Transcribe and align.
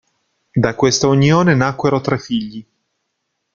Da 0.51 0.73
questa 0.73 1.05
unione 1.05 1.53
nacquero 1.53 2.01
tre 2.01 2.17
figli. 2.17 2.65